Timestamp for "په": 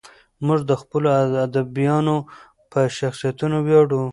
2.71-2.79